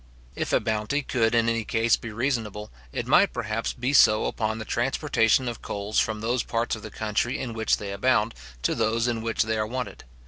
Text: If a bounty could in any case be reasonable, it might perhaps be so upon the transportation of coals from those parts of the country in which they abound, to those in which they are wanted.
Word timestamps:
If 0.35 0.51
a 0.51 0.59
bounty 0.59 1.03
could 1.03 1.35
in 1.35 1.47
any 1.47 1.63
case 1.63 1.95
be 1.95 2.09
reasonable, 2.11 2.71
it 2.91 3.05
might 3.05 3.31
perhaps 3.33 3.71
be 3.71 3.93
so 3.93 4.25
upon 4.25 4.57
the 4.57 4.65
transportation 4.65 5.47
of 5.47 5.61
coals 5.61 5.99
from 5.99 6.21
those 6.21 6.41
parts 6.41 6.75
of 6.75 6.81
the 6.81 6.89
country 6.89 7.37
in 7.39 7.53
which 7.53 7.77
they 7.77 7.91
abound, 7.91 8.33
to 8.63 8.73
those 8.73 9.07
in 9.07 9.21
which 9.21 9.43
they 9.43 9.59
are 9.59 9.67
wanted. 9.67 10.03